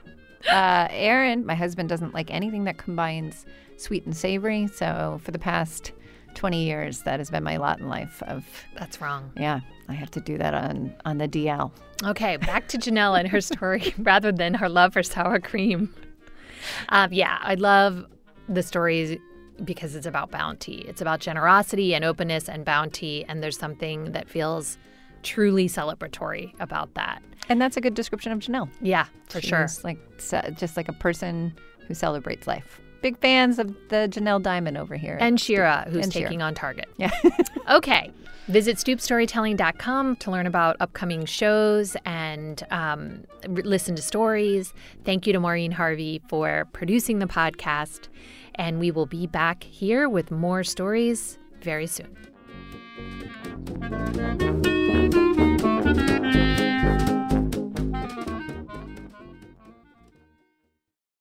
Uh, 0.48 0.86
Aaron, 0.90 1.44
my 1.44 1.54
husband, 1.56 1.88
doesn't 1.88 2.14
like 2.14 2.30
anything 2.30 2.64
that 2.64 2.78
combines 2.78 3.44
sweet 3.76 4.04
and 4.06 4.16
savory. 4.16 4.68
So 4.68 5.20
for 5.24 5.32
the 5.32 5.38
past 5.38 5.92
20 6.34 6.64
years, 6.64 7.02
that 7.02 7.18
has 7.18 7.30
been 7.30 7.42
my 7.42 7.56
lot 7.56 7.80
in 7.80 7.88
life. 7.88 8.22
Of 8.22 8.44
That's 8.78 9.00
wrong. 9.00 9.32
yeah, 9.36 9.60
I 9.88 9.94
have 9.94 10.10
to 10.12 10.20
do 10.20 10.38
that 10.38 10.54
on 10.54 10.94
on 11.04 11.18
the 11.18 11.28
DL. 11.28 11.72
Okay, 12.04 12.36
back 12.36 12.68
to 12.68 12.78
Janelle 12.78 13.18
and 13.18 13.28
her 13.28 13.40
story 13.40 13.94
rather 13.98 14.30
than 14.30 14.54
her 14.54 14.68
love 14.68 14.92
for 14.92 15.02
sour 15.02 15.40
cream. 15.40 15.92
Um, 16.90 17.12
yeah, 17.12 17.38
I 17.40 17.54
love 17.54 18.04
the 18.48 18.62
stories 18.62 19.18
because 19.64 19.94
it's 19.94 20.06
about 20.06 20.30
bounty. 20.30 20.84
It's 20.86 21.00
about 21.00 21.20
generosity 21.20 21.94
and 21.94 22.04
openness 22.04 22.48
and 22.48 22.64
bounty, 22.64 23.24
and 23.24 23.42
there's 23.42 23.58
something 23.58 24.12
that 24.12 24.28
feels 24.28 24.78
truly 25.22 25.68
celebratory 25.68 26.52
about 26.60 26.94
that. 26.94 27.22
And 27.48 27.60
that's 27.60 27.76
a 27.76 27.80
good 27.80 27.94
description 27.94 28.30
of 28.32 28.38
Janelle. 28.40 28.68
Yeah, 28.80 29.06
for 29.28 29.40
sure. 29.40 29.66
Like 29.82 29.98
just 30.56 30.76
like 30.76 30.88
a 30.88 30.92
person 30.92 31.54
who 31.86 31.94
celebrates 31.94 32.46
life. 32.46 32.80
Big 33.02 33.18
fans 33.18 33.58
of 33.58 33.68
the 33.88 34.08
Janelle 34.10 34.42
Diamond 34.42 34.76
over 34.76 34.96
here. 34.96 35.16
And 35.20 35.40
Shira, 35.40 35.86
who's 35.88 36.04
And 36.04 36.12
Shira. 36.12 36.24
taking 36.26 36.42
on 36.42 36.54
Target. 36.54 36.88
yeah. 36.96 37.10
Okay. 37.70 38.10
Visit 38.48 38.78
stoopstorytelling.com 38.78 40.16
to 40.16 40.30
learn 40.30 40.46
about 40.46 40.76
upcoming 40.80 41.26
shows 41.26 41.96
and 42.06 42.64
um, 42.70 43.24
listen 43.46 43.94
to 43.96 44.00
stories. 44.00 44.72
Thank 45.04 45.26
you 45.26 45.34
to 45.34 45.40
Maureen 45.40 45.70
Harvie 45.70 46.22
for 46.28 46.66
producing 46.72 47.18
the 47.18 47.26
podcast. 47.26 48.08
And 48.54 48.80
we 48.80 48.90
will 48.90 49.04
be 49.06 49.26
back 49.26 49.62
here 49.64 50.08
with 50.08 50.30
more 50.30 50.64
stories 50.64 51.38
very 51.60 51.86
soon. 51.86 52.16